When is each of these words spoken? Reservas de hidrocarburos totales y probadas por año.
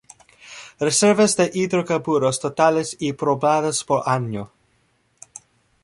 Reservas 0.79 1.35
de 1.37 1.51
hidrocarburos 1.53 2.39
totales 2.39 2.97
y 2.99 3.13
probadas 3.13 3.83
por 3.83 4.01
año. 4.09 4.51